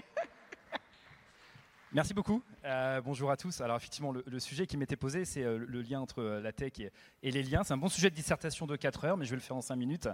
Merci 1.94 2.14
beaucoup. 2.14 2.42
Euh, 2.64 3.02
bonjour 3.02 3.30
à 3.30 3.36
tous. 3.36 3.60
Alors 3.60 3.76
effectivement, 3.76 4.12
le, 4.12 4.40
sujet 4.40 4.66
qui 4.66 4.78
m'était 4.78 4.96
posé, 4.96 5.26
c'est 5.26 5.42
euh, 5.42 5.58
le 5.58 5.82
lien 5.82 6.00
entre 6.00 6.22
euh, 6.22 6.40
la 6.40 6.50
tech 6.50 6.72
et, 6.80 7.30
les 7.30 7.42
liens. 7.42 7.64
C'est 7.64 7.74
un 7.74 7.78
bon 7.78 7.90
sujet 7.90 8.08
de 8.08 8.14
dissertation 8.14 8.66
de 8.66 8.76
4 8.76 9.04
heures, 9.04 9.16
mais 9.18 9.26
je 9.26 9.30
vais 9.30 9.36
le 9.36 9.42
faire 9.42 9.56
en 9.56 9.60
5 9.60 9.76
minutes. 9.76 10.08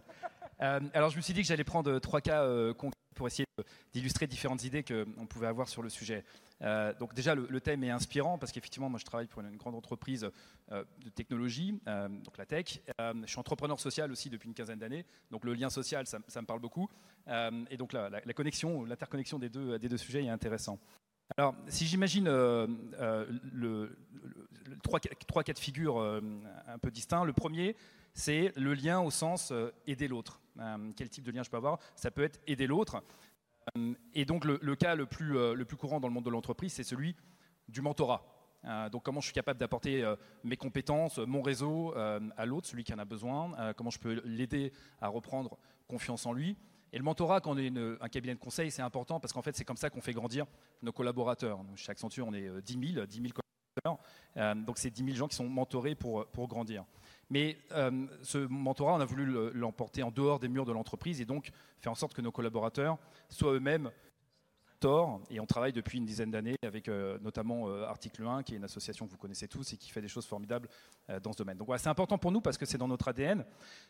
Alors 0.59 1.11
je 1.11 1.17
me 1.17 1.23
suis 1.23 1.33
dit 1.33 1.43
que 1.43 1.47
j'allais 1.47 1.63
prendre 1.63 2.01
trois 2.01 2.21
cas 2.21 2.45
concrets 2.75 2.99
pour 3.15 3.29
essayer 3.29 3.47
d'illustrer 3.93 4.27
différentes 4.27 4.65
idées 4.65 4.83
qu'on 4.83 5.27
pouvait 5.27 5.47
avoir 5.47 5.69
sur 5.69 5.83
le 5.83 5.89
sujet. 5.89 6.25
Donc 6.99 7.15
déjà, 7.15 7.37
le, 7.37 7.61
thème 7.61 7.85
est 7.85 7.91
inspirant 7.91 8.39
parce 8.39 8.51
qu'effectivement, 8.51 8.91
moi 8.91 8.99
je 8.99 9.05
travaille 9.05 9.29
pour 9.29 9.41
une, 9.41 9.57
grande 9.57 9.77
entreprise 9.77 10.29
de 10.73 11.11
technologie, 11.15 11.81
donc 11.87 12.37
la 12.39 12.45
tech. 12.45 12.81
je 12.99 13.27
suis 13.27 13.39
entrepreneur 13.39 13.79
social 13.79 14.11
aussi 14.11 14.31
depuis 14.31 14.49
une 14.49 14.55
quinzaine 14.55 14.81
d'années, 14.81 15.07
donc 15.31 15.45
le 15.45 15.55
lien 15.55 15.71
social, 15.71 16.09
ça, 16.09 16.19
me 16.19 16.47
parle 16.47 16.59
beaucoup. 16.59 16.89
et 17.71 17.77
donc 17.77 17.93
la, 17.93 18.11
la 18.11 18.33
connexion, 18.33 18.85
l'interconnexion 18.85 19.39
des 19.39 19.51
deux, 19.51 19.79
des 19.79 19.89
deux 19.89 19.97
sujets 19.97 20.25
est 20.25 20.29
intéressant. 20.29 20.81
Alors, 21.37 21.55
si 21.69 21.87
j'imagine 21.87 22.27
euh, 22.27 22.67
euh, 23.01 23.89
trois, 24.83 25.43
cas 25.43 25.53
de 25.53 25.59
figure 25.59 26.01
un 26.01 26.79
peu 26.79 26.91
distincts, 26.91 27.25
le 27.25 27.33
premier, 27.33 27.77
c'est 28.15 28.53
le 28.57 28.75
lien 28.75 29.01
au 29.01 29.11
sens 29.11 29.51
euh, 29.53 29.71
aider 29.87 30.09
l'autre. 30.09 30.41
Quel 30.97 31.09
type 31.09 31.23
de 31.25 31.31
lien 31.31 31.45
je 31.45 31.51
peux 31.51 31.57
avoir? 31.57 31.79
Ça 31.95 32.11
peut 32.11 32.25
être 32.25 32.41
aider 32.49 32.67
l'autre. 32.67 33.03
Et 34.15 34.25
donc, 34.25 34.45
le, 34.45 34.75
cas 34.75 34.97
le 34.97 35.07
plus, 35.07 35.35
le 35.35 35.65
plus, 35.65 35.77
courant 35.77 36.01
dans 36.01 36.09
le 36.09 36.15
monde 36.15 36.25
de 36.25 36.31
l'entreprise, 36.31 36.73
c'est 36.73 36.83
celui 36.83 37.15
du 37.69 37.81
mentorat. 37.81 38.25
donc 38.91 39.05
comment 39.05 39.21
je 39.21 39.27
suis 39.27 39.35
capable 39.35 39.61
d'apporter 39.61 40.03
mes 40.43 40.57
compétences, 40.57 41.19
mon 41.19 41.43
réseau 41.43 41.95
à 41.95 42.47
l'autre, 42.47 42.67
celui 42.67 42.83
qui 42.83 42.93
en 42.93 42.99
a 42.99 43.05
besoin, 43.05 43.73
comment 43.75 43.91
je 43.91 44.01
peux 44.01 44.21
l'aider 44.25 44.73
à 45.01 45.07
reprendre 45.07 45.59
confiance 45.87 46.27
en 46.27 46.33
lui? 46.33 46.57
Et 46.93 46.99
le 46.99 47.05
mentorat, 47.05 47.41
quand 47.41 47.53
on 47.53 47.59
est 47.59 47.73
un 48.01 48.09
cabinet 48.09 48.35
de 48.35 48.41
conseil, 48.41 48.71
c'est 48.71 48.83
important 48.83 49.21
parce 49.21 49.33
qu'en 49.33 49.43
fait, 49.43 49.57
c'est 49.57 49.65
comme 49.65 49.77
ça 49.77 49.91
qu'on 49.91 50.01
fait 50.01 50.13
grandir 50.13 50.47
nos 50.83 50.93
collaborateurs. 50.93 51.61
chez 51.77 51.91
Accenture, 51.91 52.27
on 52.27 52.33
est 52.33 52.63
10 52.63 52.95
000, 52.95 53.07
10 53.07 53.17
000 53.17 53.29
collaborateurs. 53.85 54.57
donc, 54.65 54.79
c'est 54.79 54.91
10 54.91 55.05
000 55.05 55.17
gens 55.17 55.29
qui 55.29 55.37
sont 55.37 55.49
mentorés 55.49 55.95
pour, 55.95 56.27
pour 56.27 56.49
grandir. 56.49 56.85
Mais 57.31 57.59
euh, 57.73 58.07
ce 58.23 58.39
mentorat, 58.39 58.95
on 58.95 59.01
a 59.01 59.05
voulu 59.05 59.53
l'emporter 59.53 60.03
en 60.03 60.11
dehors 60.11 60.39
des 60.39 60.49
murs 60.49 60.65
de 60.65 60.73
l'entreprise 60.73 61.21
et 61.21 61.25
donc 61.25 61.51
faire 61.79 61.93
en 61.93 61.97
sorte 61.97 62.15
que 62.15 62.23
nos 62.23 62.33
collaborateurs 62.33 62.99
soient 63.29 63.53
eux-mêmes 63.53 63.91
mentors. 64.83 65.21
Et 65.31 65.41
on 65.41 65.47
travaille 65.47 65.73
depuis 65.73 65.99
une 65.99 66.07
dizaine 66.07 66.31
d'années 66.31 66.57
avec 66.63 66.89
euh, 66.89 67.19
notamment 67.21 67.69
euh, 67.69 67.85
Article 67.85 68.27
1, 68.27 68.43
qui 68.43 68.55
est 68.55 68.57
une 68.57 68.65
association 68.65 69.07
que 69.07 69.11
vous 69.11 69.19
connaissez 69.19 69.49
tous 69.49 69.73
et 69.73 69.77
qui 69.77 69.91
fait 69.91 70.01
des 70.01 70.09
choses 70.09 70.27
formidables 70.27 70.69
dans 71.23 71.33
ce 71.33 71.39
domaine. 71.39 71.57
Donc 71.57 71.67
voilà, 71.67 71.79
c'est 71.79 71.89
important 71.89 72.19
pour 72.19 72.33
nous 72.33 72.41
parce 72.41 72.59
que 72.59 72.67
c'est 72.67 72.79
dans 72.79 72.89
notre 72.89 73.09
ADN. 73.09 73.45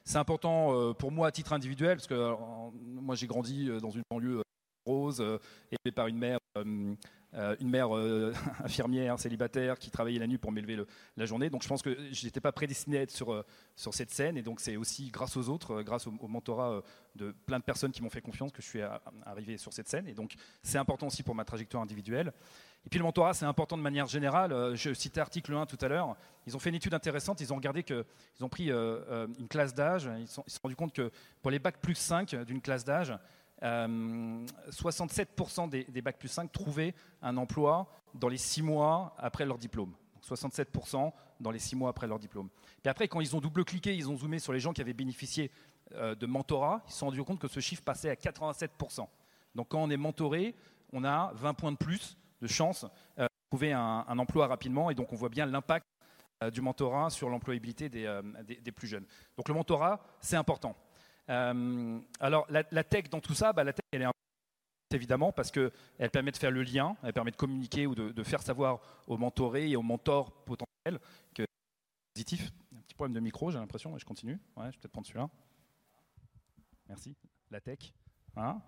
C'est 0.05 0.19
important 0.19 0.95
pour 0.95 1.11
moi 1.11 1.29
à 1.29 1.33
titre 1.33 1.53
individuel 1.53 1.97
parce 1.97 2.07
que 2.07 2.35
moi 2.81 3.17
j'ai 3.17 3.27
grandi 3.27 3.69
dans 3.81 3.91
une 3.91 4.03
banlieue 4.09 4.43
rose, 4.87 5.21
élevée 5.21 5.95
par 5.95 6.07
une 6.07 6.19
mère 6.19 6.39
euh, 7.35 7.57
une 7.61 7.69
mère 7.69 7.95
euh, 7.95 8.33
infirmière, 8.65 9.19
célibataire, 9.19 9.79
qui 9.79 9.91
travaillait 9.91 10.19
la 10.19 10.27
nuit 10.27 10.39
pour 10.39 10.51
m'élever 10.51 10.83
la 11.17 11.27
journée. 11.27 11.51
Donc 11.51 11.63
je 11.63 11.69
pense 11.69 11.83
que 11.83 11.95
je 12.11 12.25
n'étais 12.25 12.41
pas 12.41 12.53
prédestiné 12.53 12.99
à 12.99 13.03
être 13.03 13.11
sur, 13.11 13.35
euh, 13.35 13.45
sur 13.77 13.93
cette 13.93 14.11
scène. 14.11 14.39
Et 14.39 14.43
donc 14.43 14.61
c'est 14.61 14.77
aussi 14.77 15.11
grâce 15.11 15.37
aux 15.37 15.51
autres, 15.51 15.83
grâce 15.83 16.07
au, 16.07 16.13
mentorat 16.27 16.83
de 17.17 17.33
plein 17.47 17.59
de 17.59 17.65
personnes 17.65 17.93
qui 17.93 18.03
m'ont 18.03 18.09
fait 18.09 18.23
confiance 18.23 18.51
que 18.51 18.63
je 18.63 18.67
suis 18.67 18.81
arrivé 19.27 19.59
sur 19.59 19.75
cette 19.75 19.89
scène. 19.89 20.09
Et 20.09 20.15
donc 20.15 20.37
c'est 20.63 20.79
important 20.79 21.09
aussi 21.09 21.23
pour 21.23 21.35
ma 21.35 21.45
trajectoire 21.45 21.83
individuelle. 21.83 22.33
Et 22.87 22.89
puis 22.89 22.99
le 22.99 23.05
mentorat, 23.05 23.35
c'est 23.35 23.45
important 23.45 23.77
de 23.77 23.83
manière 23.83 24.07
générale. 24.07 24.75
Je 24.75 24.95
citais 24.95 25.21
article 25.21 25.53
1 25.53 25.67
tout 25.67 25.77
à 25.83 25.89
l'heure. 25.89 26.17
Ils 26.47 26.57
ont 26.57 26.59
fait 26.59 26.71
une 26.71 26.77
étude 26.77 26.95
intéressante. 26.95 27.43
Ils 27.43 27.53
ont 27.53 27.57
regardé 27.57 27.83
qu'ils 27.83 28.05
ont 28.41 28.49
pris 28.49 28.71
une 28.71 29.49
classe 29.51 29.75
d'âge. 29.75 30.09
Ils 30.19 30.29
se 30.29 30.35
sont 30.35 30.45
rendus 30.63 30.77
compte 30.77 30.95
que 30.95 31.11
pour 31.43 31.51
les 31.51 31.59
bacs 31.59 31.81
plus 31.81 31.97
5 31.97 32.35
d'une 32.47 32.63
classe 32.63 32.85
d'âge, 32.85 33.13
67% 33.61 35.65
euh, 35.65 35.67
des, 35.69 35.85
des, 35.85 36.03
Bac 36.03 36.19
plus 36.19 36.29
5 36.29 36.53
trouvaient 36.53 36.95
un 37.23 37.37
emploi 37.37 37.89
dans 38.15 38.29
les 38.29 38.37
6 38.37 38.63
mois 38.63 39.15
après 39.19 39.45
leur 39.45 39.59
diplôme. 39.59 39.95
67% 40.23 41.13
dans 41.41 41.51
les 41.51 41.59
6 41.59 41.77
mois 41.77 41.91
après 41.91 42.07
leur 42.07 42.19
diplôme. 42.19 42.49
Et 42.85 42.89
après, 42.89 43.09
quand 43.09 43.21
ils 43.21 43.37
ont 43.37 43.41
double-cliqué, 43.41 43.95
ils 43.95 44.09
ont 44.09 44.17
zoomé 44.17 44.39
sur 44.39 44.53
les 44.53 44.61
gens 44.61 44.73
qui 44.73 44.81
avaient 44.81 44.93
bénéficié 44.93 45.51
euh, 45.95 46.15
de 46.15 46.27
mentorat, 46.27 46.83
ils 46.87 46.93
se 46.93 46.99
sont 46.99 47.07
rendus 47.07 47.23
compte 47.25 47.39
que 47.39 47.49
ce 47.49 47.61
chiffre 47.61 47.83
passait 47.83 48.11
à 48.11 48.15
87%. 48.15 49.07
Donc 49.55 49.69
quand 49.69 49.83
on 49.83 49.91
est 49.91 49.97
mentoré, 49.97 50.55
on 50.93 51.05
a 51.05 51.33
20 51.35 51.55
points 51.55 51.73
de 51.73 51.77
plus 51.77 52.17
de 52.41 52.47
chance 52.47 52.85
euh, 53.19 53.25
de 53.25 53.29
trouver 53.51 53.73
un, 53.73 54.19
emploi 54.19 54.47
rapidement. 54.47 54.91
Et 54.91 54.95
donc 54.95 55.13
on 55.13 55.17
voit 55.17 55.29
bien 55.29 55.47
l'impact 55.47 55.87
du 56.53 56.61
mentorat 56.61 57.11
sur 57.11 57.29
l'employabilité 57.29 57.89
des, 57.89 58.73
plus 58.73 58.87
jeunes. 58.87 59.05
Donc 59.37 59.49
le 59.49 59.55
mentorat, 59.55 60.01
c'est 60.21 60.37
important. 60.37 60.77
Euh, 61.31 62.01
alors 62.21 62.47
la, 62.51 62.85
tech 62.85 63.11
dans 63.11 63.21
tout 63.21 63.35
ça, 63.35 63.53
bah, 63.53 63.65
la 63.65 63.73
tech 63.73 63.85
elle 63.93 64.03
est 64.03 64.05
importante 64.05 64.15
évidemment 64.93 65.33
parce 65.33 65.51
qu'elle 65.51 66.11
permet 66.11 66.31
de 66.31 66.37
faire 66.37 66.51
le 66.51 66.63
lien, 66.63 66.97
elle 67.03 67.13
permet 67.13 67.31
de 67.31 67.37
communiquer 67.37 67.87
ou 67.87 67.95
de, 67.95 68.23
faire 68.23 68.43
savoir 68.43 68.81
aux 69.07 69.19
mentorés 69.19 69.71
et 69.71 69.77
aux 69.77 69.83
mentors 69.83 70.33
potentiels 70.45 70.99
que 71.35 71.45
c'est 71.45 72.25
positif. 72.25 72.51
Un 72.75 72.81
petit 72.81 72.95
problème 72.95 73.15
de 73.15 73.21
micro, 73.21 73.51
j'ai 73.51 73.59
l'impression, 73.59 73.97
je 73.99 74.05
continue. 74.05 74.39
Ouais, 74.57 74.67
je 74.67 74.67
vais 74.67 74.73
peut-être 74.73 74.93
prendre 74.93 75.07
celui-là. 75.07 75.29
Merci. 76.89 77.15
La 77.51 77.61
tech. 77.61 77.93
Hein. 78.39 78.61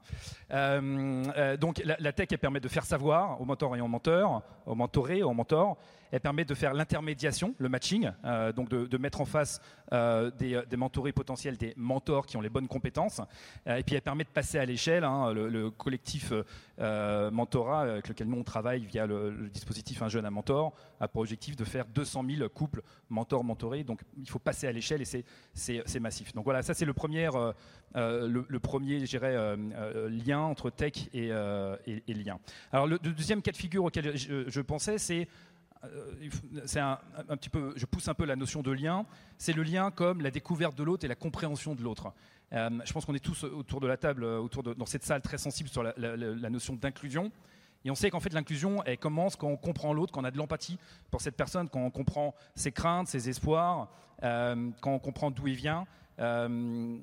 Euh, 0.52 1.24
euh, 1.36 1.56
donc 1.56 1.82
la, 1.84 2.12
tech, 2.12 2.28
elle 2.30 2.38
permet 2.38 2.60
de 2.60 2.68
faire 2.68 2.84
savoir 2.84 3.40
aux 3.40 3.44
mentors 3.44 3.76
et 3.76 3.80
aux 3.80 3.88
menteurs, 3.88 4.42
aux 4.66 4.74
mentorés, 4.74 5.22
aux 5.22 5.32
mentors. 5.32 5.76
Elle 6.12 6.20
permet 6.20 6.44
de 6.44 6.54
faire 6.54 6.74
l'intermédiation, 6.74 7.54
le 7.58 7.68
matching, 7.68 8.10
euh, 8.24 8.52
donc 8.52 8.68
de, 8.68 8.98
mettre 8.98 9.20
en 9.20 9.24
face 9.24 9.60
des, 9.92 10.76
mentorés 10.76 11.12
potentiels, 11.12 11.56
des 11.56 11.72
mentors 11.76 12.26
qui 12.26 12.36
ont 12.36 12.40
les 12.40 12.48
bonnes 12.48 12.66
compétences. 12.66 13.20
et 13.66 13.84
puis 13.84 13.94
elle 13.94 14.02
permet 14.02 14.24
de 14.24 14.28
passer 14.28 14.58
à 14.58 14.64
l'échelle. 14.64 15.04
Hein, 15.04 15.32
le, 15.32 15.70
collectif 15.70 16.32
mentorat 16.78 17.82
avec 17.82 18.08
lequel 18.08 18.26
nous 18.26 18.38
on 18.38 18.44
travaille 18.44 18.84
via 18.84 19.06
le, 19.06 19.48
dispositif 19.52 20.02
Un 20.02 20.08
jeune 20.08 20.26
à 20.26 20.30
mentor 20.30 20.72
a 20.98 21.06
pour 21.06 21.20
objectif 21.22 21.54
de 21.54 21.64
faire 21.64 21.86
200 21.86 22.24
000 22.28 22.48
couples 22.48 22.82
mentors-mentorés. 23.08 23.84
Donc 23.84 24.02
il 24.18 24.28
faut 24.28 24.40
passer 24.40 24.66
à 24.66 24.72
l'échelle 24.72 25.02
et 25.02 25.24
c'est 25.54 26.00
massif. 26.00 26.32
Donc 26.34 26.42
voilà, 26.42 26.62
ça 26.62 26.74
c'est 26.74 26.84
le 26.84 26.94
premier, 26.94 27.28
le, 27.94 28.44
le, 28.48 28.60
premier, 28.60 28.98
je 28.98 29.10
dirais 29.10 29.56
lien 30.08 30.40
entre 30.40 30.70
tech 30.70 31.08
et, 31.12 31.28
euh, 31.30 31.76
lien. 32.08 32.38
Alors 32.72 32.86
le, 32.86 32.98
deuxième 32.98 33.42
cas 33.42 33.52
de 33.52 33.56
figure 33.56 33.84
auquel 33.84 34.16
je, 34.16 34.60
pensais, 34.60 34.98
c'est 34.98 35.28
euh, 35.84 36.12
c'est 36.66 36.80
un, 36.80 36.98
petit 37.30 37.48
peu, 37.48 37.72
je 37.76 37.86
pousse 37.86 38.08
un 38.08 38.14
peu 38.14 38.24
la 38.24 38.36
notion 38.36 38.62
de 38.62 38.70
lien. 38.70 39.06
C'est 39.38 39.52
le 39.52 39.62
lien 39.62 39.90
comme 39.90 40.20
la 40.20 40.30
découverte 40.30 40.76
de 40.76 40.82
l'autre 40.82 41.04
et 41.04 41.08
la 41.08 41.14
compréhension 41.14 41.74
de 41.74 41.82
l'autre. 41.82 42.12
je 42.52 42.92
pense 42.92 43.04
qu'on 43.04 43.14
est 43.14 43.24
tous 43.24 43.44
autour 43.44 43.80
de 43.80 43.86
la 43.86 43.96
table, 43.96 44.24
autour 44.24 44.62
dans 44.62 44.86
cette 44.86 45.04
salle 45.04 45.22
très 45.22 45.38
sensible 45.38 45.68
sur 45.68 45.82
la, 45.82 46.50
notion 46.50 46.74
d'inclusion. 46.74 47.32
Et 47.84 47.90
on 47.90 47.94
sait 47.94 48.10
qu'en 48.10 48.20
fait 48.20 48.34
l'inclusion, 48.34 48.82
elle 48.84 48.98
commence 48.98 49.36
quand 49.36 49.48
on 49.48 49.56
comprend 49.56 49.94
l'autre, 49.94 50.12
quand 50.12 50.20
on 50.20 50.24
a 50.24 50.30
de 50.30 50.36
l'empathie 50.36 50.78
pour 51.10 51.22
cette 51.22 51.36
personne, 51.36 51.68
quand 51.70 51.80
on 51.80 51.90
comprend 51.90 52.34
ses 52.54 52.72
craintes, 52.72 53.08
ses 53.08 53.30
espoirs, 53.30 53.88
quand 54.20 54.92
on 54.92 54.98
comprend 54.98 55.30
d'où 55.30 55.48
il 55.48 55.54
vient. 55.54 55.86
J'aime 56.18 57.00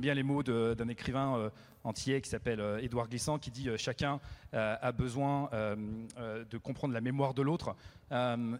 bien 0.00 0.14
les 0.14 0.22
mots 0.22 0.42
d'un 0.42 0.88
écrivain 0.88 1.50
entier 1.84 2.20
qui 2.20 2.28
s'appelle 2.28 2.60
euh, 2.60 2.78
Édouard 2.82 3.08
Glissant, 3.08 3.38
qui 3.38 3.50
dit 3.50 3.68
euh, 3.68 3.76
chacun 3.76 4.20
euh, 4.54 4.76
a 4.80 4.92
besoin 4.92 5.50
de 5.50 6.58
comprendre 6.58 6.94
la 6.94 7.00
mémoire 7.00 7.34
de 7.34 7.42
l'autre. 7.42 7.74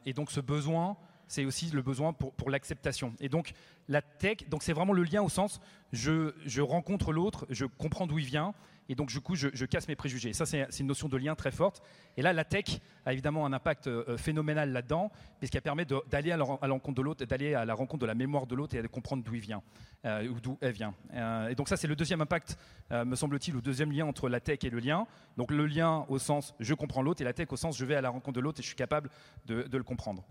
et 0.05 0.13
donc 0.13 0.31
ce 0.31 0.41
besoin, 0.41 0.97
c'est 1.27 1.45
aussi 1.45 1.71
le 1.71 1.83
besoin 1.83 2.13
pour, 2.13 2.51
l'acceptation. 2.51 3.15
Et 3.21 3.29
donc 3.29 3.53
la 3.89 4.03
tech, 4.03 4.49
donc 4.49 4.63
c'est 4.63 4.73
vraiment 4.73 4.93
le 4.93 5.03
lien 5.03 5.23
au 5.23 5.29
sens 5.29 5.61
je 5.93 6.61
rencontre 6.61 7.13
l'autre, 7.13 7.47
je 7.51 7.65
comprends 7.65 8.07
d'où 8.07 8.19
il 8.19 8.25
vient, 8.25 8.55
et 8.88 8.95
donc 8.95 9.09
du 9.09 9.21
coup 9.21 9.35
je, 9.35 9.64
casse 9.66 9.87
mes 9.88 9.97
préjugés. 9.97 10.33
Ça 10.33 10.47
c'est 10.47 10.66
une 10.80 10.87
notion 10.87 11.09
de 11.09 11.16
lien 11.16 11.35
très 11.35 11.50
forte. 11.50 11.83
Et 12.16 12.23
là 12.23 12.33
la 12.33 12.45
tech 12.45 12.80
a 13.04 13.12
évidemment 13.12 13.45
un 13.47 13.52
impact 13.52 13.87
euh, 13.87 14.16
phénoménal 14.16 14.73
là-dedans, 14.73 15.11
puisqu'elle 15.38 15.62
permet 15.62 15.85
d'aller 15.85 16.33
à 16.33 16.37
l'encontre 16.37 16.97
de 16.97 17.02
l'autre, 17.02 17.25
d'aller 17.25 17.54
à 17.54 17.64
la 17.64 17.75
rencontre 17.75 18.00
de 18.00 18.07
la 18.07 18.14
mémoire 18.14 18.47
de 18.47 18.54
l'autre 18.54 18.75
et 18.75 18.83
de 18.83 18.87
comprendre 18.87 19.23
d'où 19.23 19.35
il 19.35 19.40
vient, 19.40 19.62
euh, 20.04 20.28
ou 20.28 20.40
d'où 20.40 20.59
elle 20.61 20.73
vient. 20.73 20.95
Euh, 21.12 21.49
et 21.49 21.54
donc 21.54 21.68
ça 21.68 21.76
c'est 21.76 21.87
le 21.87 21.97
deuxième 21.97 22.21
impact, 22.21 22.59
me 22.90 23.14
semble-t-il, 23.14 23.54
le 23.54 23.61
deuxième 23.61 23.92
lien 23.92 24.07
entre 24.07 24.28
la 24.28 24.40
tech 24.40 24.61
et 24.62 24.71
le 24.71 24.78
lien. 24.78 25.07
Donc 25.37 25.50
le 25.50 25.66
lien 25.66 26.07
au 26.09 26.18
sens 26.18 26.54
je 26.59 26.75
comprends 26.75 27.02
l'autre 27.02 27.21
et 27.21 27.25
la 27.25 27.35
tech 27.35 27.49
au 27.50 27.57
sens 27.57 27.76
je 27.76 27.85
vais 27.85 27.95
à 27.95 28.00
la 28.00 28.09
rencontre 28.09 28.37
de 28.37 28.40
l'autre 28.40 28.61
et 28.61 28.62
je 28.62 28.68
suis 28.68 28.76
capable 28.76 29.11
de, 29.47 29.64
le 29.71 29.85
comprendre. 29.85 30.25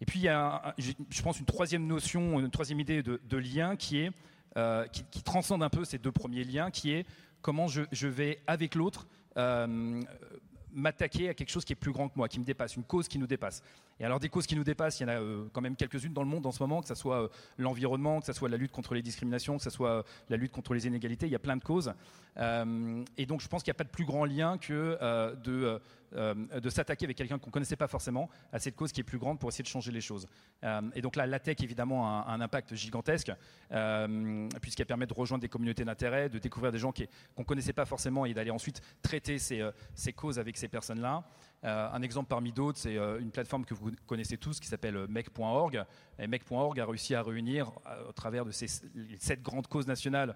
Et 0.00 0.04
puis 0.04 0.18
il 0.18 0.24
y 0.24 0.28
a, 0.28 0.74
je 0.78 1.22
pense, 1.22 1.38
une 1.38 1.46
troisième 1.46 1.86
notion, 1.86 2.40
une 2.40 2.50
troisième 2.50 2.80
idée 2.80 3.02
de, 3.02 3.36
lien 3.36 3.76
qui 3.76 3.98
est 3.98 4.10
qui, 4.90 5.22
transcende 5.22 5.62
un 5.62 5.70
peu 5.70 5.84
ces 5.84 5.98
deux 5.98 6.12
premiers 6.12 6.44
liens, 6.44 6.70
qui 6.70 6.92
est 6.92 7.06
comment 7.42 7.66
je, 7.68 8.06
vais, 8.06 8.40
avec 8.46 8.74
l'autre, 8.74 9.06
euh, 9.36 10.00
m'attaquer 10.72 11.28
à 11.28 11.34
quelque 11.34 11.50
chose 11.50 11.64
qui 11.64 11.74
est 11.74 11.76
plus 11.76 11.92
grand 11.92 12.08
que 12.08 12.14
moi, 12.16 12.28
qui 12.28 12.40
me 12.40 12.44
dépasse, 12.44 12.76
une 12.76 12.84
cause 12.84 13.08
qui 13.08 13.18
nous 13.18 13.26
dépasse. 13.26 13.62
Et 14.00 14.04
alors 14.04 14.18
des 14.18 14.30
causes 14.30 14.46
qui 14.46 14.56
nous 14.56 14.64
dépassent, 14.64 15.00
il 15.00 15.02
y 15.02 15.06
en 15.06 15.08
a 15.10 15.20
euh, 15.20 15.44
quand 15.52 15.60
même 15.60 15.76
quelques-unes 15.76 16.14
dans 16.14 16.22
le 16.22 16.28
monde 16.28 16.46
en 16.46 16.52
ce 16.52 16.62
moment, 16.62 16.80
que 16.80 16.88
ce 16.88 16.94
soit 16.94 17.24
euh, 17.24 17.28
l'environnement, 17.58 18.20
que 18.20 18.26
ce 18.26 18.32
soit 18.32 18.48
la 18.48 18.56
lutte 18.56 18.72
contre 18.72 18.94
les 18.94 19.02
discriminations, 19.02 19.58
que 19.58 19.62
ce 19.62 19.70
soit 19.70 20.04
la 20.30 20.36
lutte 20.38 20.52
contre 20.52 20.72
les 20.72 20.86
inégalités, 20.86 21.26
il 21.26 21.32
y 21.32 21.36
a 21.36 21.40
plein 21.40 21.56
de 21.56 21.64
causes. 21.64 21.92
et 22.38 23.26
donc 23.26 23.42
je 23.42 23.48
pense 23.48 23.62
qu'il 23.62 23.70
n'y 23.70 23.76
a 23.76 23.80
pas 23.80 23.84
de 23.84 23.90
plus 23.90 24.06
grand 24.06 24.24
lien 24.24 24.56
que 24.56 25.34
de 25.44 25.78
euh, 26.14 26.34
de 26.34 26.70
s'attaquer 26.70 27.06
avec 27.06 27.16
quelqu'un 27.16 27.38
qu'on 27.38 27.48
ne 27.48 27.52
connaissait 27.52 27.76
pas 27.76 27.88
forcément 27.88 28.28
à 28.52 28.58
cette 28.58 28.76
cause 28.76 28.92
qui 28.92 29.00
est 29.00 29.04
plus 29.04 29.18
grande 29.18 29.38
pour 29.38 29.48
essayer 29.48 29.62
de 29.62 29.68
changer 29.68 29.90
les 29.90 30.00
choses. 30.00 30.26
Euh, 30.64 30.80
et 30.94 31.00
donc 31.00 31.16
là, 31.16 31.26
la 31.26 31.38
tech, 31.38 31.56
évidemment, 31.62 32.06
a 32.06 32.30
un, 32.30 32.40
impact 32.40 32.74
gigantesque, 32.74 33.32
euh, 33.70 34.48
puisqu'elle 34.60 34.86
permet 34.86 35.06
de 35.06 35.14
rejoindre 35.14 35.42
des 35.42 35.48
communautés 35.48 35.84
d'intérêt, 35.84 36.28
de 36.28 36.38
découvrir 36.38 36.72
des 36.72 36.78
gens 36.78 36.92
qu'on 36.92 37.42
ne 37.42 37.44
connaissait 37.44 37.72
pas 37.72 37.86
forcément 37.86 38.26
et 38.26 38.34
d'aller 38.34 38.50
ensuite 38.50 38.82
traiter 39.02 39.38
ces, 39.38 39.66
ces 39.94 40.12
causes 40.12 40.38
avec 40.38 40.56
ces 40.56 40.68
personnes-là. 40.68 41.24
un 41.62 42.02
exemple 42.02 42.28
parmi 42.28 42.52
d'autres, 42.52 42.78
c'est 42.78 42.96
une 42.96 43.30
plateforme 43.30 43.64
que 43.64 43.74
vous 43.74 43.92
connaissez 44.06 44.36
tous 44.36 44.60
qui 44.60 44.68
s'appelle 44.68 45.06
mec.org. 45.08 45.84
Et 46.18 46.26
mec.org 46.26 46.78
a 46.80 46.86
réussi 46.86 47.14
à 47.14 47.22
réunir, 47.22 47.70
au 48.08 48.12
travers 48.12 48.44
de 48.44 48.50
ces 48.50 48.66
sept 48.66 49.42
grandes 49.42 49.66
causes 49.66 49.86
nationales 49.86 50.34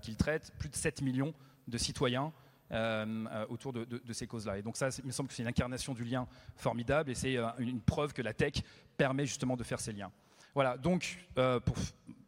qu'il 0.00 0.16
traite, 0.16 0.52
plus 0.58 0.68
de 0.68 0.76
7 0.76 1.02
millions 1.02 1.34
de 1.68 1.78
citoyens 1.78 2.32
euh, 2.72 3.26
euh, 3.30 3.46
autour 3.50 3.74
de, 3.74 3.86
ces 4.12 4.26
causes-là. 4.26 4.58
Et 4.58 4.62
donc 4.62 4.76
ça, 4.76 4.88
il 4.98 5.06
me 5.06 5.12
semble 5.12 5.28
que 5.28 5.34
c'est 5.34 5.42
une 5.42 5.48
incarnation 5.48 5.92
du 5.92 6.02
lien 6.02 6.26
formidable 6.56 7.10
et 7.10 7.14
c'est 7.14 7.36
euh, 7.36 7.46
une 7.58 7.80
preuve 7.80 8.14
que 8.14 8.22
la 8.22 8.32
tech 8.32 8.54
permet 8.96 9.26
justement 9.26 9.56
de 9.56 9.62
faire 9.62 9.80
ces 9.80 9.92
liens. 9.92 10.10
Voilà, 10.54 10.78
donc 10.78 11.18
pour 11.34 11.76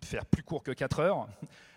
faire 0.03 0.27
plus 0.27 0.43
court 0.43 0.63
que 0.65 0.73
4 0.73 0.99
heures, 0.99 1.29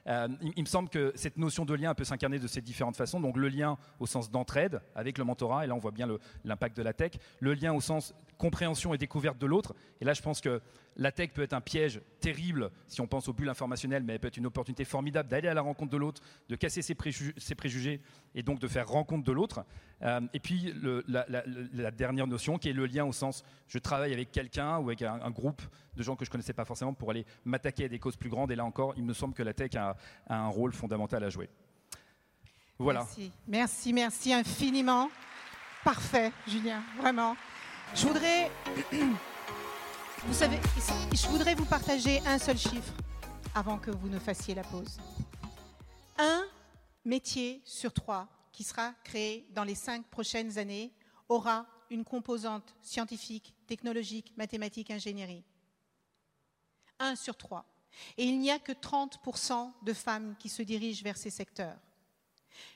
il, 0.07 0.63
me 0.63 0.65
semble 0.65 0.89
que 0.89 1.13
cette 1.15 1.37
notion 1.37 1.63
de 1.63 1.75
lien 1.75 1.93
peut 1.93 2.03
s'incarner 2.03 2.39
de 2.39 2.47
ces 2.47 2.59
différentes 2.59 2.95
façons. 2.95 3.19
Donc 3.19 3.37
le 3.37 3.49
lien 3.49 3.77
au 3.99 4.07
sens 4.07 4.31
d'entraide 4.31 4.81
avec 4.95 5.19
le 5.19 5.25
mentorat, 5.25 5.65
et 5.65 5.67
là 5.67 5.75
on 5.75 5.79
voit 5.79 5.91
bien 5.91 6.07
l'impact 6.43 6.75
de 6.75 6.81
la 6.81 6.93
tech. 6.93 7.11
Le 7.39 7.53
lien 7.53 7.71
au 7.71 7.81
sens 7.81 8.15
compréhension 8.39 8.93
et 8.93 8.97
découverte 8.97 9.37
de 9.37 9.45
l'autre. 9.45 9.75
Et 10.01 10.05
là, 10.05 10.13
je 10.13 10.21
pense 10.23 10.41
que 10.41 10.61
la 10.95 11.11
tech 11.11 11.31
peut 11.33 11.43
être 11.43 11.53
un 11.53 11.61
piège 11.61 12.01
terrible 12.19 12.71
si 12.87 13.01
on 13.01 13.07
pense 13.07 13.27
aux 13.27 13.33
bulles 13.33 13.49
informationnelles, 13.49 14.01
mais 14.01 14.13
elle 14.13 14.19
peut 14.19 14.29
être 14.29 14.37
une 14.37 14.47
opportunité 14.47 14.85
formidable 14.85 15.29
d'aller 15.29 15.49
à 15.49 15.53
la 15.53 15.61
rencontre 15.61 15.91
de 15.91 15.97
l'autre, 15.97 16.21
de 16.47 16.55
casser 16.55 16.81
ses, 16.81 16.95
préjugés, 16.95 18.01
et 18.33 18.41
donc 18.41 18.59
de 18.59 18.67
faire 18.67 18.87
rencontre 18.87 19.25
de 19.25 19.31
l'autre. 19.31 19.65
Euh, 20.01 20.21
et 20.33 20.39
puis 20.39 20.73
la, 21.07 21.91
dernière 21.91 22.27
notion 22.27 22.57
qui 22.57 22.69
est 22.69 22.73
le 22.73 22.85
lien 22.85 23.03
au 23.03 23.11
sens 23.11 23.43
je 23.67 23.77
travaille 23.77 24.13
avec 24.13 24.31
quelqu'un 24.31 24.77
ou 24.77 24.87
avec 24.87 25.01
un, 25.01 25.29
groupe 25.31 25.61
de 25.95 26.01
gens 26.01 26.15
que 26.15 26.23
je 26.23 26.31
connaissais 26.31 26.53
pas 26.53 26.65
forcément 26.65 26.93
pour 26.93 27.11
aller 27.11 27.25
m'attaquer 27.43 27.85
à 27.85 27.87
des 27.89 27.99
causes 27.99 28.15
plus 28.15 28.29
grandes. 28.29 28.51
Et 28.51 28.55
là 28.55 28.63
encore, 28.63 28.93
il 28.95 29.03
me 29.03 29.13
semble 29.13 29.33
que 29.33 29.43
la 29.43 29.53
tech 29.53 29.75
a, 29.75 29.97
un 30.27 30.47
rôle 30.47 30.71
fondamental 30.71 31.23
à 31.23 31.29
jouer. 31.29 31.49
Voilà. 32.77 33.05
Merci, 33.47 33.91
merci 33.91 34.33
infiniment. 34.33 35.09
Parfait, 35.83 36.31
Julien, 36.47 36.81
vraiment. 36.97 37.35
Je 37.95 38.07
voudrais, 38.07 38.51
vous 40.25 40.33
savez, 40.33 40.59
je 41.11 41.27
voudrais 41.27 41.55
vous 41.55 41.65
partager 41.65 42.19
un 42.25 42.37
seul 42.37 42.57
chiffre 42.57 42.93
avant 43.55 43.77
que 43.77 43.91
vous 43.91 44.09
ne 44.09 44.19
fassiez 44.19 44.53
la 44.53 44.63
pause. 44.63 44.97
Un 46.17 46.45
métier 47.03 47.61
sur 47.65 47.91
trois 47.91 48.27
qui 48.51 48.63
sera 48.63 48.93
créé 49.03 49.47
dans 49.51 49.63
les 49.63 49.75
cinq 49.75 50.05
prochaines 50.05 50.57
années 50.57 50.93
aura 51.27 51.65
une 51.89 52.03
composante 52.03 52.75
scientifique, 52.81 53.55
technologique, 53.65 54.33
mathématique, 54.37 54.91
ingénierie. 54.91 55.43
Un 56.99 57.15
sur 57.15 57.35
trois. 57.37 57.65
Et 58.17 58.25
il 58.25 58.39
n'y 58.39 58.51
a 58.51 58.59
que 58.59 58.71
30% 58.71 59.71
de 59.83 59.93
femmes 59.93 60.35
qui 60.37 60.49
se 60.49 60.61
dirigent 60.61 61.03
vers 61.03 61.17
ces 61.17 61.31
secteurs. 61.31 61.77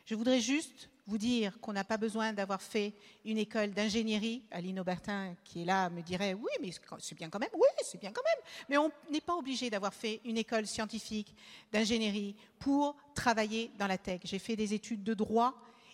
Je 0.05 0.15
voudrais 0.15 0.39
juste 0.39 0.89
vous 1.05 1.17
dire 1.17 1.59
qu'on 1.59 1.73
n'a 1.73 1.83
pas 1.83 1.97
besoin 1.97 2.33
d'avoir 2.33 2.61
fait 2.61 2.93
une 3.25 3.37
école 3.37 3.71
d'ingénierie. 3.71 4.43
Aline 4.51 4.79
Aubertin, 4.79 5.35
qui 5.43 5.61
est 5.61 5.65
là, 5.65 5.89
me 5.89 6.01
dirait 6.01 6.33
oui, 6.33 6.51
mais 6.61 6.71
c'est 6.99 7.15
bien 7.15 7.29
quand 7.29 7.39
même. 7.39 7.49
Oui, 7.53 7.67
c'est 7.83 7.99
bien 7.99 8.11
quand 8.11 8.23
même. 8.23 8.45
Mais 8.69 8.77
on 8.77 8.91
n'est 9.11 9.21
pas 9.21 9.35
obligé 9.35 9.69
d'avoir 9.69 9.93
fait 9.93 10.21
une 10.23 10.37
école 10.37 10.65
scientifique 10.65 11.35
d'ingénierie 11.71 12.35
pour 12.59 12.95
travailler 13.13 13.71
dans 13.77 13.87
la 13.87 13.97
tech. 13.97 14.21
J'ai 14.23 14.39
fait 14.39 14.55
des 14.55 14.73
études 14.73 15.03
de 15.03 15.13
droit 15.13 15.53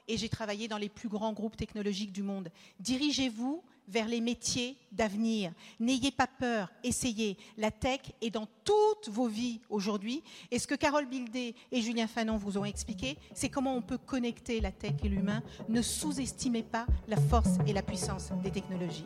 et 0.09 0.17
j'ai 0.17 0.27
travaillé 0.27 0.67
dans 0.67 0.77
les 0.77 0.89
plus 0.89 1.07
grands 1.07 1.31
groupes 1.31 1.55
technologiques 1.55 2.11
du 2.11 2.23
monde. 2.23 2.49
Dirigez-vous 2.79 3.63
vers 3.87 4.07
les 4.07 4.21
métiers 4.21 4.77
d'avenir. 4.91 5.51
N'ayez 5.79 6.11
pas 6.11 6.27
peur, 6.27 6.71
essayez. 6.83 7.37
La 7.57 7.71
tech 7.71 8.01
est 8.21 8.29
dans 8.29 8.47
toutes 8.63 9.09
vos 9.09 9.27
vies 9.27 9.61
aujourd'hui. 9.69 10.23
Et 10.51 10.59
ce 10.59 10.67
que 10.67 10.75
Carole 10.75 11.07
Bildé 11.07 11.55
et 11.71 11.81
Julien 11.81 12.07
Fanon 12.07 12.37
vous 12.37 12.57
ont 12.57 12.65
expliqué, 12.65 13.17
c'est 13.33 13.49
comment 13.49 13.75
on 13.75 13.81
peut 13.81 13.97
connecter 13.97 14.61
la 14.61 14.71
tech 14.71 14.93
et 15.03 15.09
l'humain. 15.09 15.41
Ne 15.69 15.81
sous-estimez 15.81 16.63
pas 16.63 16.85
la 17.07 17.17
force 17.17 17.57
et 17.67 17.73
la 17.73 17.81
puissance 17.81 18.31
des 18.43 18.51
technologies. 18.51 19.05